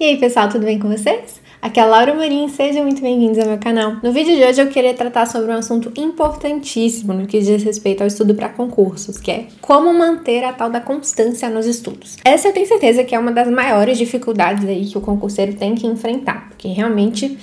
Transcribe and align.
E 0.00 0.04
aí, 0.04 0.16
pessoal, 0.16 0.48
tudo 0.48 0.64
bem 0.64 0.78
com 0.78 0.88
vocês? 0.88 1.42
Aqui 1.60 1.78
é 1.78 1.82
a 1.82 1.86
Laura 1.86 2.14
Marim, 2.14 2.48
sejam 2.48 2.84
muito 2.84 3.02
bem-vindos 3.02 3.38
ao 3.38 3.44
meu 3.44 3.58
canal. 3.58 3.96
No 4.02 4.10
vídeo 4.10 4.34
de 4.34 4.42
hoje 4.42 4.62
eu 4.62 4.68
queria 4.68 4.94
tratar 4.94 5.26
sobre 5.26 5.52
um 5.52 5.56
assunto 5.56 5.92
importantíssimo 5.94 7.12
no 7.12 7.26
que 7.26 7.38
diz 7.38 7.62
respeito 7.62 8.00
ao 8.00 8.06
estudo 8.06 8.34
para 8.34 8.48
concursos, 8.48 9.18
que 9.18 9.30
é 9.30 9.46
como 9.60 9.92
manter 9.92 10.42
a 10.42 10.54
tal 10.54 10.70
da 10.70 10.80
constância 10.80 11.50
nos 11.50 11.66
estudos. 11.66 12.16
Essa 12.24 12.48
eu 12.48 12.54
tenho 12.54 12.66
certeza 12.66 13.04
que 13.04 13.14
é 13.14 13.18
uma 13.18 13.30
das 13.30 13.50
maiores 13.50 13.98
dificuldades 13.98 14.66
aí 14.66 14.86
que 14.86 14.96
o 14.96 15.02
concurseiro 15.02 15.52
tem 15.52 15.74
que 15.74 15.86
enfrentar, 15.86 16.48
porque 16.48 16.68
realmente 16.68 17.36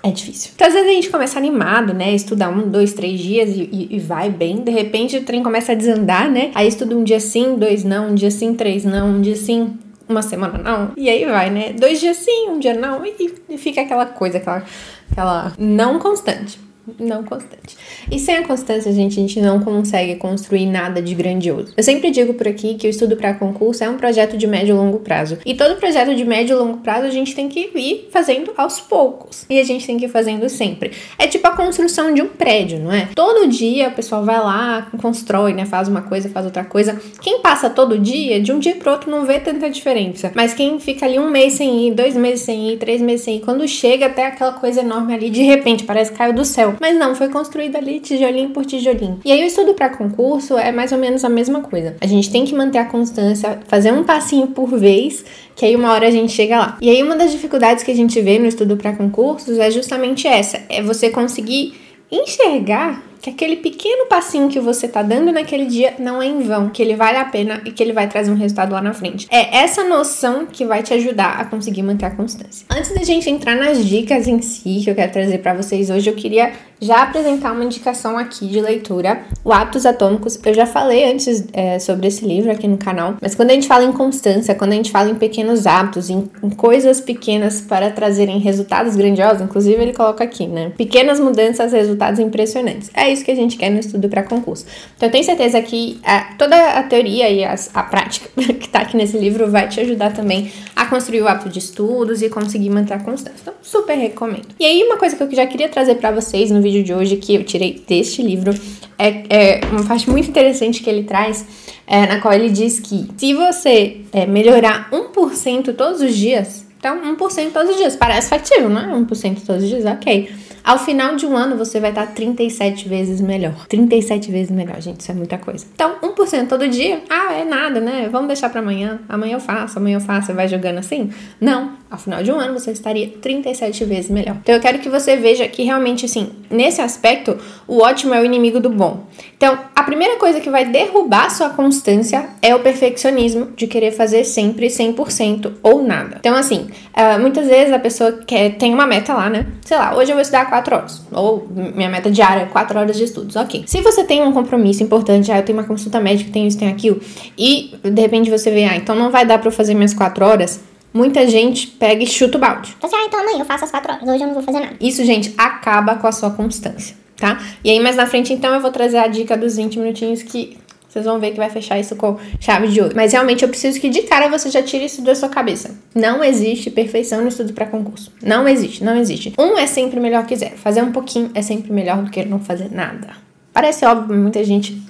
é 0.00 0.12
difícil. 0.12 0.52
Então, 0.54 0.68
às 0.68 0.74
vezes 0.74 0.88
a 0.88 0.92
gente 0.92 1.10
começa 1.10 1.36
animado, 1.36 1.92
né? 1.92 2.14
Estudar 2.14 2.50
um, 2.50 2.70
dois, 2.70 2.92
três 2.92 3.18
dias 3.18 3.48
e, 3.48 3.68
e, 3.72 3.96
e, 3.96 3.98
vai 3.98 4.30
bem. 4.30 4.58
De 4.58 4.70
repente 4.70 5.16
o 5.16 5.24
trem 5.24 5.42
começa 5.42 5.72
a 5.72 5.74
desandar, 5.74 6.30
né? 6.30 6.52
Aí 6.54 6.68
estuda 6.68 6.96
um 6.96 7.02
dia 7.02 7.18
sim, 7.18 7.56
dois 7.56 7.82
não, 7.82 8.10
um 8.10 8.14
dia 8.14 8.30
sim, 8.30 8.54
três 8.54 8.84
não, 8.84 9.08
um 9.08 9.20
dia 9.20 9.34
sim, 9.34 9.76
uma 10.08 10.22
semana 10.22 10.58
não. 10.58 10.92
E 10.96 11.08
aí 11.08 11.24
vai, 11.24 11.50
né? 11.50 11.72
Dois 11.72 12.00
dias 12.00 12.18
sim, 12.18 12.48
um 12.50 12.58
dia 12.58 12.74
não. 12.74 13.04
E, 13.04 13.58
fica 13.58 13.80
aquela 13.80 14.06
coisa, 14.06 14.38
aquela, 14.38 14.62
aquela 15.10 15.52
não 15.58 15.98
constante 15.98 16.58
não 16.98 17.22
constante. 17.22 17.76
E 18.10 18.18
sem 18.18 18.36
a 18.36 18.46
constância, 18.46 18.92
gente, 18.92 19.18
a 19.18 19.22
gente 19.22 19.40
não 19.40 19.60
consegue 19.60 20.16
construir 20.16 20.66
nada 20.66 21.00
de 21.00 21.14
grandioso. 21.14 21.72
Eu 21.76 21.82
sempre 21.82 22.10
digo 22.10 22.34
por 22.34 22.46
aqui 22.46 22.74
que 22.74 22.86
o 22.86 22.90
estudo 22.90 23.16
para 23.16 23.34
concurso 23.34 23.82
é 23.82 23.88
um 23.88 23.96
projeto 23.96 24.36
de 24.36 24.46
médio 24.46 24.74
e 24.74 24.78
longo 24.78 24.98
prazo. 25.00 25.38
E 25.44 25.54
todo 25.54 25.78
projeto 25.78 26.14
de 26.14 26.24
médio 26.24 26.56
e 26.56 26.58
longo 26.58 26.78
prazo 26.78 27.06
a 27.06 27.10
gente 27.10 27.34
tem 27.34 27.48
que 27.48 27.70
ir 27.74 28.08
fazendo 28.10 28.52
aos 28.56 28.80
poucos. 28.80 29.46
E 29.48 29.58
a 29.58 29.64
gente 29.64 29.86
tem 29.86 29.96
que 29.96 30.06
ir 30.06 30.08
fazendo 30.08 30.48
sempre. 30.48 30.92
É 31.18 31.26
tipo 31.26 31.46
a 31.46 31.52
construção 31.52 32.12
de 32.12 32.22
um 32.22 32.28
prédio, 32.28 32.78
não 32.78 32.92
é? 32.92 33.08
Todo 33.14 33.48
dia 33.48 33.88
o 33.88 33.92
pessoal 33.92 34.24
vai 34.24 34.38
lá, 34.38 34.88
constrói, 35.00 35.52
né? 35.52 35.64
Faz 35.64 35.88
uma 35.88 36.02
coisa, 36.02 36.28
faz 36.28 36.44
outra 36.44 36.64
coisa. 36.64 37.00
Quem 37.20 37.40
passa 37.40 37.70
todo 37.70 37.98
dia, 37.98 38.40
de 38.40 38.52
um 38.52 38.58
dia 38.58 38.74
pro 38.74 38.92
outro 38.92 39.10
não 39.10 39.24
vê 39.24 39.38
tanta 39.38 39.70
diferença. 39.70 40.32
Mas 40.34 40.54
quem 40.54 40.78
fica 40.78 41.06
ali 41.06 41.18
um 41.18 41.30
mês 41.30 41.54
sem 41.54 41.88
ir, 41.88 41.94
dois 41.94 42.16
meses 42.16 42.44
sem 42.44 42.70
ir, 42.70 42.76
três 42.78 43.00
meses 43.00 43.24
sem 43.24 43.36
ir, 43.36 43.40
quando 43.40 43.66
chega 43.66 44.06
até 44.06 44.26
aquela 44.26 44.52
coisa 44.52 44.80
enorme 44.80 45.14
ali, 45.14 45.30
de 45.30 45.42
repente 45.42 45.84
parece 45.84 46.12
que 46.12 46.18
caiu 46.18 46.32
do 46.32 46.44
céu. 46.44 46.73
Mas 46.80 46.96
não, 46.98 47.14
foi 47.14 47.28
construído 47.28 47.76
ali 47.76 48.00
tijolinho 48.00 48.50
por 48.50 48.64
tijolinho. 48.64 49.20
E 49.24 49.32
aí 49.32 49.42
o 49.42 49.46
estudo 49.46 49.74
para 49.74 49.90
concurso 49.90 50.56
é 50.56 50.72
mais 50.72 50.92
ou 50.92 50.98
menos 50.98 51.24
a 51.24 51.28
mesma 51.28 51.60
coisa. 51.60 51.96
A 52.00 52.06
gente 52.06 52.30
tem 52.30 52.44
que 52.44 52.54
manter 52.54 52.78
a 52.78 52.84
constância, 52.84 53.60
fazer 53.66 53.92
um 53.92 54.04
passinho 54.04 54.48
por 54.48 54.78
vez, 54.78 55.24
que 55.54 55.64
aí 55.64 55.74
uma 55.76 55.92
hora 55.92 56.08
a 56.08 56.10
gente 56.10 56.32
chega 56.32 56.58
lá. 56.58 56.78
E 56.80 56.90
aí 56.90 57.02
uma 57.02 57.16
das 57.16 57.32
dificuldades 57.32 57.84
que 57.84 57.90
a 57.90 57.96
gente 57.96 58.20
vê 58.20 58.38
no 58.38 58.46
estudo 58.46 58.76
para 58.76 58.92
concursos 58.92 59.58
é 59.58 59.70
justamente 59.70 60.26
essa, 60.26 60.60
é 60.68 60.82
você 60.82 61.10
conseguir 61.10 61.74
enxergar 62.10 63.02
que 63.24 63.30
aquele 63.30 63.56
pequeno 63.56 64.04
passinho 64.04 64.50
que 64.50 64.60
você 64.60 64.86
tá 64.86 65.02
dando 65.02 65.32
naquele 65.32 65.64
dia 65.64 65.94
não 65.98 66.20
é 66.20 66.26
em 66.26 66.42
vão, 66.42 66.68
que 66.68 66.82
ele 66.82 66.94
vale 66.94 67.16
a 67.16 67.24
pena 67.24 67.62
e 67.64 67.72
que 67.72 67.82
ele 67.82 67.94
vai 67.94 68.06
trazer 68.06 68.30
um 68.30 68.36
resultado 68.36 68.72
lá 68.72 68.82
na 68.82 68.92
frente. 68.92 69.26
É 69.30 69.60
essa 69.60 69.82
noção 69.82 70.44
que 70.44 70.66
vai 70.66 70.82
te 70.82 70.92
ajudar 70.92 71.40
a 71.40 71.46
conseguir 71.46 71.82
manter 71.82 72.04
a 72.04 72.10
constância. 72.10 72.66
Antes 72.70 72.92
da 72.94 73.02
gente 73.02 73.30
entrar 73.30 73.56
nas 73.56 73.82
dicas 73.82 74.28
em 74.28 74.42
si 74.42 74.82
que 74.84 74.90
eu 74.90 74.94
quero 74.94 75.10
trazer 75.10 75.38
para 75.38 75.54
vocês 75.54 75.88
hoje, 75.88 76.10
eu 76.10 76.14
queria 76.14 76.52
já 76.84 77.02
apresentar 77.02 77.52
uma 77.52 77.64
indicação 77.64 78.18
aqui 78.18 78.46
de 78.46 78.60
leitura, 78.60 79.22
o 79.42 79.50
Hábitos 79.50 79.86
Atômicos. 79.86 80.38
Eu 80.44 80.52
já 80.52 80.66
falei 80.66 81.10
antes 81.10 81.46
é, 81.54 81.78
sobre 81.78 82.08
esse 82.08 82.26
livro 82.26 82.50
aqui 82.50 82.68
no 82.68 82.76
canal, 82.76 83.16
mas 83.22 83.34
quando 83.34 83.50
a 83.50 83.54
gente 83.54 83.66
fala 83.66 83.84
em 83.84 83.92
constância, 83.92 84.54
quando 84.54 84.72
a 84.72 84.76
gente 84.76 84.90
fala 84.90 85.08
em 85.08 85.14
pequenos 85.14 85.66
hábitos, 85.66 86.10
em, 86.10 86.28
em 86.42 86.50
coisas 86.50 87.00
pequenas 87.00 87.62
para 87.62 87.90
trazerem 87.90 88.38
resultados 88.38 88.96
grandiosos, 88.96 89.40
inclusive 89.40 89.80
ele 89.80 89.94
coloca 89.94 90.22
aqui, 90.22 90.46
né? 90.46 90.72
Pequenas 90.76 91.18
mudanças, 91.18 91.72
resultados 91.72 92.20
impressionantes. 92.20 92.90
É 92.92 93.13
isso 93.14 93.24
que 93.24 93.30
a 93.30 93.34
gente 93.34 93.56
quer 93.56 93.70
no 93.70 93.80
estudo 93.80 94.08
para 94.08 94.22
concurso. 94.22 94.66
Então 94.96 95.08
eu 95.08 95.12
tenho 95.12 95.24
certeza 95.24 95.60
que 95.62 95.98
a, 96.04 96.34
toda 96.36 96.56
a 96.56 96.82
teoria 96.82 97.30
e 97.30 97.44
as, 97.44 97.70
a 97.74 97.82
prática 97.82 98.28
que 98.60 98.68
tá 98.68 98.80
aqui 98.80 98.96
nesse 98.96 99.16
livro 99.16 99.50
vai 99.50 99.68
te 99.68 99.80
ajudar 99.80 100.12
também 100.12 100.52
a 100.76 100.86
construir 100.86 101.22
o 101.22 101.28
hábito 101.28 101.48
de 101.48 101.58
estudos 101.58 102.22
e 102.22 102.28
conseguir 102.28 102.70
manter 102.70 102.94
a 102.94 102.98
constância. 102.98 103.38
Então, 103.40 103.54
super 103.62 103.96
recomendo. 103.96 104.48
E 104.58 104.64
aí, 104.64 104.82
uma 104.84 104.96
coisa 104.96 105.16
que 105.16 105.22
eu 105.22 105.34
já 105.34 105.46
queria 105.46 105.68
trazer 105.68 105.96
para 105.96 106.10
vocês 106.10 106.50
no 106.50 106.60
vídeo 106.60 106.82
de 106.82 106.92
hoje, 106.92 107.16
que 107.16 107.34
eu 107.34 107.44
tirei 107.44 107.82
deste 107.86 108.22
livro, 108.22 108.52
é, 108.98 109.24
é 109.28 109.60
uma 109.70 109.84
parte 109.84 110.08
muito 110.10 110.28
interessante 110.28 110.82
que 110.82 110.90
ele 110.90 111.04
traz, 111.04 111.44
é, 111.86 112.06
na 112.06 112.20
qual 112.20 112.34
ele 112.34 112.50
diz 112.50 112.80
que 112.80 113.08
se 113.16 113.34
você 113.34 114.00
é, 114.12 114.26
melhorar 114.26 114.90
1% 114.90 115.74
todos 115.74 116.00
os 116.00 116.16
dias, 116.16 116.64
então 116.78 117.00
1% 117.16 117.52
todos 117.52 117.70
os 117.70 117.76
dias, 117.76 117.96
parece 117.96 118.28
factível, 118.28 118.68
não 118.68 118.80
é? 118.80 118.94
1% 118.94 119.38
todos 119.46 119.62
os 119.62 119.68
dias, 119.68 119.84
ok. 119.86 120.30
Ao 120.64 120.78
final 120.78 121.14
de 121.14 121.26
um 121.26 121.36
ano, 121.36 121.58
você 121.58 121.78
vai 121.78 121.90
estar 121.90 122.06
37 122.06 122.88
vezes 122.88 123.20
melhor. 123.20 123.66
37 123.68 124.30
vezes 124.30 124.50
melhor, 124.50 124.80
gente, 124.80 125.00
isso 125.00 125.10
é 125.10 125.14
muita 125.14 125.36
coisa. 125.36 125.66
Então, 125.74 125.96
1% 126.02 126.48
todo 126.48 126.66
dia, 126.66 127.02
ah, 127.10 127.34
é 127.34 127.44
nada, 127.44 127.80
né? 127.80 128.08
Vamos 128.10 128.28
deixar 128.28 128.48
para 128.48 128.60
amanhã. 128.60 128.98
Amanhã 129.06 129.34
eu 129.34 129.40
faço, 129.40 129.78
amanhã 129.78 129.96
eu 129.96 130.00
faço, 130.00 130.32
vai 130.32 130.48
jogando 130.48 130.78
assim? 130.78 131.10
Não. 131.38 131.84
Ao 131.90 131.98
final 131.98 132.22
de 132.22 132.32
um 132.32 132.40
ano, 132.40 132.58
você 132.58 132.72
estaria 132.72 133.08
37 133.08 133.84
vezes 133.84 134.10
melhor. 134.10 134.36
Então, 134.42 134.54
eu 134.54 134.60
quero 134.60 134.78
que 134.78 134.88
você 134.88 135.16
veja 135.16 135.46
que 135.46 135.62
realmente, 135.62 136.06
assim, 136.06 136.30
nesse 136.50 136.80
aspecto, 136.80 137.36
o 137.68 137.82
ótimo 137.82 138.14
é 138.14 138.20
o 138.20 138.24
inimigo 138.24 138.58
do 138.58 138.70
bom. 138.70 139.04
Então, 139.36 139.58
a 139.76 139.82
primeira 139.82 140.16
coisa 140.16 140.40
que 140.40 140.50
vai 140.50 140.64
derrubar 140.64 141.30
sua 141.30 141.50
constância 141.50 142.30
é 142.40 142.54
o 142.54 142.60
perfeccionismo 142.60 143.52
de 143.54 143.66
querer 143.66 143.92
fazer 143.92 144.24
sempre 144.24 144.68
100% 144.68 145.52
ou 145.62 145.84
nada. 145.84 146.16
Então, 146.18 146.34
assim, 146.34 146.68
uh, 146.96 147.20
muitas 147.20 147.46
vezes 147.46 147.72
a 147.72 147.78
pessoa 147.78 148.12
quer, 148.26 148.56
tem 148.56 148.72
uma 148.72 148.86
meta 148.86 149.12
lá, 149.12 149.28
né? 149.28 149.46
Sei 149.64 149.76
lá, 149.76 149.94
hoje 149.94 150.10
eu 150.10 150.16
vou 150.16 150.22
estudar 150.22 150.46
4 150.54 150.76
horas. 150.76 151.02
Ou 151.10 151.48
minha 151.50 151.88
meta 151.88 152.10
diária 152.10 152.42
é 152.42 152.46
4 152.46 152.78
horas 152.78 152.96
de 152.96 153.04
estudos. 153.04 153.34
Ok. 153.34 153.64
Se 153.66 153.80
você 153.80 154.04
tem 154.04 154.22
um 154.22 154.32
compromisso 154.32 154.82
importante, 154.82 155.32
ah, 155.32 155.38
eu 155.38 155.42
tenho 155.42 155.58
uma 155.58 155.66
consulta 155.66 155.98
médica, 155.98 156.30
tenho 156.32 156.46
isso, 156.46 156.58
tenho 156.58 156.70
aquilo, 156.70 157.00
e 157.36 157.74
de 157.82 158.00
repente 158.00 158.30
você 158.30 158.50
vê, 158.50 158.64
ah, 158.64 158.76
então 158.76 158.94
não 158.94 159.10
vai 159.10 159.26
dar 159.26 159.38
pra 159.38 159.48
eu 159.48 159.52
fazer 159.52 159.74
minhas 159.74 159.92
4 159.92 160.24
horas, 160.24 160.60
muita 160.92 161.28
gente 161.28 161.66
pega 161.66 162.04
e 162.04 162.06
chuta 162.06 162.38
o 162.38 162.40
balde. 162.40 162.74
Então, 162.78 162.88
ah, 162.92 163.04
então 163.06 163.20
amanhã 163.20 163.40
eu 163.40 163.44
faço 163.44 163.64
as 163.64 163.70
4 163.70 163.92
horas, 163.92 164.08
hoje 164.08 164.22
eu 164.22 164.26
não 164.28 164.34
vou 164.34 164.42
fazer 164.42 164.60
nada. 164.60 164.74
Isso, 164.80 165.04
gente, 165.04 165.34
acaba 165.36 165.96
com 165.96 166.06
a 166.06 166.12
sua 166.12 166.30
constância, 166.30 166.94
tá? 167.16 167.40
E 167.64 167.70
aí, 167.70 167.80
mais 167.80 167.96
na 167.96 168.06
frente, 168.06 168.32
então, 168.32 168.54
eu 168.54 168.60
vou 168.60 168.70
trazer 168.70 168.98
a 168.98 169.08
dica 169.08 169.36
dos 169.36 169.56
20 169.56 169.78
minutinhos 169.80 170.22
que 170.22 170.56
vocês 170.94 171.06
vão 171.06 171.18
ver 171.18 171.32
que 171.32 171.38
vai 171.38 171.50
fechar 171.50 171.76
isso 171.76 171.96
com 171.96 172.16
chave 172.38 172.68
de 172.68 172.80
ouro. 172.80 172.94
Mas 172.94 173.12
realmente 173.12 173.42
eu 173.42 173.48
preciso 173.48 173.80
que 173.80 173.88
de 173.88 174.02
cara 174.02 174.28
você 174.28 174.48
já 174.48 174.62
tire 174.62 174.84
isso 174.84 175.02
da 175.02 175.12
sua 175.12 175.28
cabeça. 175.28 175.76
Não 175.92 176.22
existe 176.22 176.70
perfeição 176.70 177.20
no 177.20 177.26
estudo 177.26 177.52
para 177.52 177.66
concurso. 177.66 178.12
Não 178.22 178.46
existe, 178.46 178.84
não 178.84 178.96
existe. 178.96 179.32
Um 179.36 179.58
é 179.58 179.66
sempre 179.66 179.98
melhor 179.98 180.24
que 180.24 180.36
zero. 180.36 180.56
Fazer 180.56 180.82
um 180.82 180.92
pouquinho 180.92 181.32
é 181.34 181.42
sempre 181.42 181.72
melhor 181.72 182.00
do 182.00 182.12
que 182.12 182.24
não 182.24 182.38
fazer 182.38 182.70
nada. 182.70 183.08
Parece 183.52 183.84
óbvio, 183.84 184.16
muita 184.16 184.44
gente 184.44 184.80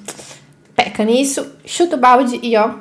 peca 0.77 1.03
nisso, 1.05 1.47
chuta 1.65 1.97
o 1.97 1.99
balde 1.99 2.39
e 2.43 2.55
ó, 2.55 2.75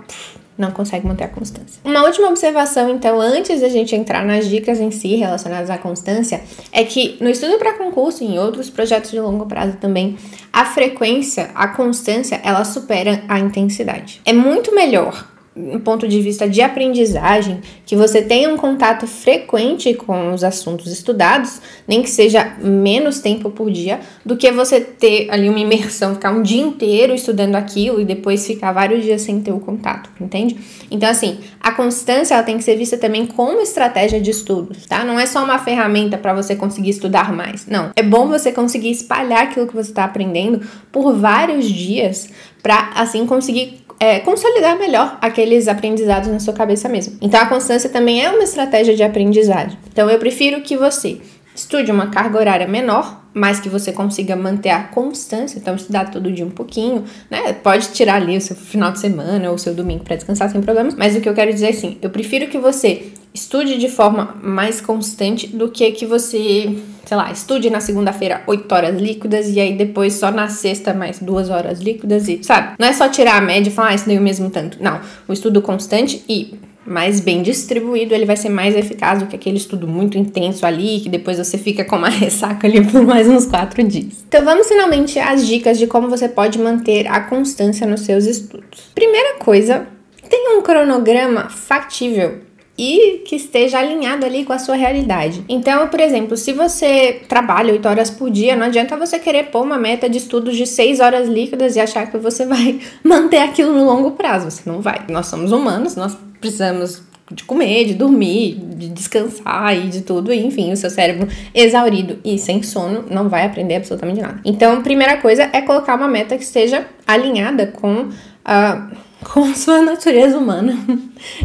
não 0.57 0.71
consegue 0.71 1.07
manter 1.07 1.25
a 1.25 1.27
constância. 1.27 1.81
Uma 1.83 2.03
última 2.03 2.27
observação, 2.29 2.89
então, 2.89 3.19
antes 3.19 3.61
da 3.61 3.69
gente 3.69 3.95
entrar 3.95 4.25
nas 4.25 4.47
dicas 4.47 4.79
em 4.79 4.91
si 4.91 5.15
relacionadas 5.15 5.69
à 5.69 5.77
constância, 5.77 6.41
é 6.71 6.83
que 6.83 7.17
no 7.19 7.29
estudo 7.29 7.57
para 7.57 7.73
concurso 7.73 8.23
e 8.23 8.27
em 8.27 8.39
outros 8.39 8.69
projetos 8.69 9.11
de 9.11 9.19
longo 9.19 9.45
prazo 9.45 9.77
também, 9.77 10.17
a 10.51 10.65
frequência, 10.65 11.49
a 11.55 11.67
constância, 11.69 12.39
ela 12.43 12.63
supera 12.63 13.23
a 13.27 13.39
intensidade. 13.39 14.21
É 14.25 14.33
muito 14.33 14.73
melhor 14.73 15.32
um 15.55 15.79
ponto 15.79 16.07
de 16.07 16.19
vista 16.19 16.49
de 16.49 16.61
aprendizagem, 16.61 17.61
que 17.85 17.95
você 17.95 18.21
tenha 18.21 18.49
um 18.49 18.57
contato 18.57 19.05
frequente 19.05 19.93
com 19.93 20.33
os 20.33 20.43
assuntos 20.43 20.91
estudados, 20.91 21.61
nem 21.87 22.01
que 22.01 22.09
seja 22.09 22.55
menos 22.59 23.19
tempo 23.19 23.51
por 23.51 23.69
dia, 23.69 23.99
do 24.25 24.35
que 24.35 24.51
você 24.51 24.81
ter 24.81 25.27
ali 25.29 25.47
uma 25.47 25.59
imersão, 25.59 26.15
ficar 26.15 26.31
um 26.31 26.41
dia 26.41 26.61
inteiro 26.61 27.13
estudando 27.13 27.55
aquilo 27.55 28.01
e 28.01 28.05
depois 28.05 28.45
ficar 28.47 28.71
vários 28.71 29.03
dias 29.03 29.21
sem 29.21 29.41
ter 29.41 29.51
o 29.51 29.59
contato, 29.59 30.09
entende? 30.19 30.57
Então, 30.89 31.09
assim, 31.09 31.37
a 31.61 31.71
constância 31.71 32.33
ela 32.33 32.43
tem 32.43 32.57
que 32.57 32.63
ser 32.63 32.75
vista 32.75 32.97
também 32.97 33.25
como 33.27 33.61
estratégia 33.61 34.19
de 34.19 34.31
estudos, 34.31 34.85
tá? 34.87 35.05
Não 35.05 35.19
é 35.19 35.25
só 35.25 35.43
uma 35.43 35.59
ferramenta 35.59 36.17
para 36.17 36.33
você 36.33 36.55
conseguir 36.55 36.89
estudar 36.89 37.31
mais. 37.31 37.67
Não. 37.67 37.91
É 37.95 38.01
bom 38.01 38.27
você 38.27 38.51
conseguir 38.51 38.89
espalhar 38.89 39.43
aquilo 39.43 39.67
que 39.67 39.75
você 39.75 39.91
está 39.91 40.03
aprendendo 40.03 40.61
por 40.91 41.13
vários 41.13 41.65
dias 41.69 42.29
para 42.63 42.91
assim 42.95 43.25
conseguir 43.25 43.82
é, 44.03 44.19
consolidar 44.19 44.77
melhor 44.77 45.17
aqueles 45.21 45.69
aprendizados 45.69 46.27
na 46.27 46.37
sua 46.37 46.53
cabeça 46.53 46.89
mesmo. 46.89 47.17
Então 47.21 47.39
a 47.39 47.45
constância 47.45 47.89
também 47.89 48.21
é 48.21 48.29
uma 48.29 48.43
estratégia 48.43 48.93
de 48.93 49.01
aprendizagem. 49.01 49.77
Então 49.89 50.09
eu 50.09 50.19
prefiro 50.19 50.59
que 50.59 50.75
você 50.75 51.21
estude 51.55 51.89
uma 51.89 52.07
carga 52.07 52.37
horária 52.37 52.67
menor, 52.67 53.23
mas 53.33 53.61
que 53.61 53.69
você 53.69 53.93
consiga 53.93 54.35
manter 54.35 54.71
a 54.71 54.83
constância, 54.83 55.57
então 55.57 55.75
estudar 55.75 56.11
todo 56.11 56.29
dia 56.33 56.45
um 56.45 56.51
pouquinho, 56.51 57.05
né? 57.31 57.53
Pode 57.53 57.91
tirar 57.93 58.15
ali 58.15 58.35
o 58.35 58.41
seu 58.41 58.57
final 58.57 58.91
de 58.91 58.99
semana 58.99 59.49
ou 59.49 59.55
o 59.55 59.59
seu 59.59 59.73
domingo 59.73 60.03
para 60.03 60.17
descansar 60.17 60.49
sem 60.49 60.61
problemas, 60.61 60.95
mas 60.95 61.15
o 61.15 61.21
que 61.21 61.29
eu 61.29 61.33
quero 61.33 61.53
dizer 61.53 61.67
é 61.67 61.69
assim, 61.69 61.97
eu 62.01 62.09
prefiro 62.09 62.47
que 62.47 62.57
você 62.57 63.13
estude 63.33 63.77
de 63.77 63.87
forma 63.87 64.35
mais 64.43 64.81
constante 64.81 65.47
do 65.47 65.69
que 65.69 65.89
que 65.91 66.05
você, 66.05 66.75
sei 67.13 67.15
lá, 67.15 67.31
estude 67.31 67.69
na 67.69 67.79
segunda-feira 67.79 68.41
8 68.47 68.73
horas 68.73 68.99
líquidas 68.99 69.47
e 69.47 69.59
aí 69.59 69.77
depois 69.77 70.13
só 70.13 70.31
na 70.31 70.47
sexta 70.49 70.95
mais 70.95 71.19
2 71.19 71.51
horas 71.51 71.79
líquidas 71.79 72.27
e, 72.27 72.43
sabe? 72.43 72.73
Não 72.79 72.87
é 72.87 72.93
só 72.93 73.07
tirar 73.07 73.37
a 73.37 73.41
média 73.41 73.69
e 73.69 73.71
falar, 73.71 73.89
ah, 73.89 73.93
isso 73.95 74.07
daí 74.07 74.17
o 74.17 74.21
mesmo 74.21 74.49
tanto. 74.49 74.81
Não, 74.81 74.99
o 75.27 75.33
estudo 75.33 75.61
constante 75.61 76.23
e 76.27 76.55
mais 76.87 77.19
bem 77.19 77.43
distribuído, 77.43 78.15
ele 78.15 78.25
vai 78.25 78.35
ser 78.35 78.49
mais 78.49 78.75
eficaz 78.75 79.19
do 79.19 79.27
que 79.27 79.35
aquele 79.35 79.57
estudo 79.57 79.87
muito 79.87 80.17
intenso 80.17 80.65
ali, 80.65 81.01
que 81.01 81.07
depois 81.07 81.37
você 81.37 81.55
fica 81.55 81.85
com 81.85 81.97
uma 81.97 82.09
ressaca 82.11 82.65
ali 82.65 82.83
por 82.83 83.03
mais 83.03 83.27
uns 83.27 83.45
quatro 83.45 83.83
dias. 83.83 84.25
Então 84.27 84.43
vamos 84.43 84.67
finalmente 84.67 85.19
às 85.19 85.45
dicas 85.45 85.77
de 85.77 85.85
como 85.85 86.09
você 86.09 86.27
pode 86.27 86.57
manter 86.57 87.05
a 87.05 87.21
constância 87.21 87.85
nos 87.85 88.01
seus 88.01 88.25
estudos. 88.25 88.89
Primeira 88.95 89.35
coisa, 89.35 89.85
tenha 90.27 90.57
um 90.57 90.63
cronograma 90.63 91.47
factível 91.47 92.39
e 92.83 93.19
que 93.19 93.37
esteja 93.37 93.79
alinhado 93.79 94.25
ali 94.25 94.43
com 94.43 94.51
a 94.51 94.59
sua 94.59 94.75
realidade. 94.75 95.41
Então, 95.47 95.87
por 95.87 96.01
exemplo, 96.01 96.35
se 96.35 96.51
você 96.51 97.21
trabalha 97.29 97.71
8 97.71 97.87
horas 97.87 98.09
por 98.09 98.29
dia, 98.29 98.57
não 98.57 98.65
adianta 98.65 98.97
você 98.97 99.17
querer 99.17 99.45
pôr 99.45 99.63
uma 99.63 99.77
meta 99.77 100.09
de 100.09 100.17
estudos 100.17 100.57
de 100.57 100.67
6 100.67 100.99
horas 100.99 101.29
líquidas 101.29 101.77
e 101.77 101.79
achar 101.79 102.11
que 102.11 102.17
você 102.17 102.43
vai 102.45 102.79
manter 103.01 103.37
aquilo 103.37 103.71
no 103.71 103.85
longo 103.85 104.11
prazo. 104.11 104.51
Você 104.51 104.69
não 104.69 104.81
vai. 104.81 105.05
Nós 105.09 105.27
somos 105.27 105.53
humanos, 105.53 105.95
nós 105.95 106.17
precisamos 106.41 107.01
de 107.31 107.45
comer, 107.45 107.85
de 107.85 107.93
dormir, 107.93 108.55
de 108.75 108.89
descansar 108.89 109.75
e 109.77 109.87
de 109.87 110.01
tudo, 110.01 110.33
enfim, 110.33 110.73
o 110.73 110.77
seu 110.77 110.89
cérebro 110.89 111.27
exaurido 111.55 112.19
e 112.23 112.37
sem 112.37 112.61
sono 112.61 113.05
não 113.09 113.29
vai 113.29 113.45
aprender 113.45 113.75
absolutamente 113.75 114.19
nada. 114.19 114.41
Então, 114.43 114.83
primeira 114.83 115.17
coisa 115.17 115.49
é 115.53 115.61
colocar 115.61 115.95
uma 115.95 116.07
meta 116.07 116.37
que 116.37 116.43
esteja 116.43 116.85
alinhada 117.07 117.67
com 117.67 118.09
a 118.43 118.89
com 119.23 119.45
sua 119.55 119.81
natureza 119.81 120.37
humana 120.37 120.77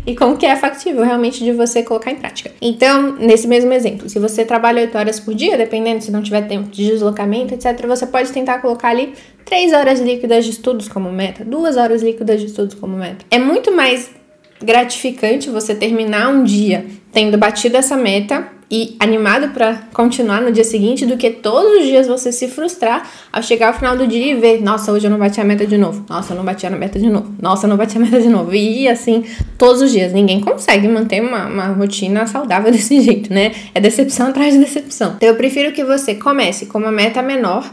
e 0.06 0.14
com 0.16 0.32
o 0.32 0.36
que 0.36 0.46
é 0.46 0.56
factível 0.56 1.04
realmente 1.04 1.42
de 1.42 1.52
você 1.52 1.82
colocar 1.82 2.10
em 2.10 2.16
prática. 2.16 2.50
Então, 2.60 3.16
nesse 3.16 3.46
mesmo 3.46 3.72
exemplo, 3.72 4.08
se 4.08 4.18
você 4.18 4.44
trabalha 4.44 4.82
8 4.82 4.98
horas 4.98 5.20
por 5.20 5.34
dia, 5.34 5.56
dependendo 5.56 6.02
se 6.02 6.10
não 6.10 6.22
tiver 6.22 6.42
tempo 6.42 6.68
de 6.68 6.86
deslocamento, 6.86 7.54
etc., 7.54 7.86
você 7.86 8.06
pode 8.06 8.32
tentar 8.32 8.58
colocar 8.60 8.88
ali 8.88 9.14
3 9.44 9.72
horas 9.72 10.00
líquidas 10.00 10.44
de 10.44 10.50
estudos 10.50 10.88
como 10.88 11.10
meta, 11.10 11.44
2 11.44 11.76
horas 11.76 12.02
líquidas 12.02 12.40
de 12.40 12.46
estudos 12.46 12.74
como 12.74 12.96
meta. 12.96 13.24
É 13.30 13.38
muito 13.38 13.72
mais 13.72 14.10
gratificante 14.62 15.50
você 15.50 15.74
terminar 15.74 16.28
um 16.28 16.42
dia 16.42 16.84
tendo 17.12 17.38
batido 17.38 17.76
essa 17.76 17.96
meta 17.96 18.57
e 18.70 18.96
animado 19.00 19.48
para 19.54 19.82
continuar 19.94 20.42
no 20.42 20.52
dia 20.52 20.64
seguinte 20.64 21.06
do 21.06 21.16
que 21.16 21.30
todos 21.30 21.80
os 21.80 21.86
dias 21.86 22.06
você 22.06 22.30
se 22.30 22.48
frustrar 22.48 23.08
ao 23.32 23.42
chegar 23.42 23.68
ao 23.68 23.74
final 23.74 23.96
do 23.96 24.06
dia 24.06 24.32
e 24.32 24.34
ver, 24.34 24.60
nossa, 24.62 24.92
hoje 24.92 25.06
eu 25.06 25.10
não 25.10 25.18
bati 25.18 25.40
a 25.40 25.44
meta 25.44 25.66
de 25.66 25.78
novo. 25.78 26.04
Nossa, 26.08 26.32
eu 26.32 26.36
não 26.36 26.44
bati 26.44 26.66
a 26.66 26.70
meta 26.70 26.98
de 26.98 27.08
novo. 27.08 27.34
Nossa, 27.40 27.66
eu 27.66 27.70
não 27.70 27.76
bati 27.76 27.96
a 27.96 28.00
meta 28.00 28.20
de 28.20 28.28
novo. 28.28 28.54
E 28.54 28.86
assim, 28.86 29.24
todos 29.56 29.80
os 29.80 29.90
dias. 29.90 30.12
Ninguém 30.12 30.40
consegue 30.40 30.86
manter 30.86 31.22
uma, 31.22 31.46
uma 31.46 31.66
rotina 31.68 32.26
saudável 32.26 32.70
desse 32.72 33.00
jeito, 33.00 33.32
né? 33.32 33.52
É 33.74 33.80
decepção 33.80 34.28
atrás 34.28 34.52
de 34.52 34.60
decepção. 34.60 35.14
Então 35.16 35.28
eu 35.28 35.36
prefiro 35.36 35.72
que 35.72 35.82
você 35.82 36.14
comece 36.14 36.66
com 36.66 36.78
uma 36.78 36.92
meta 36.92 37.22
menor 37.22 37.64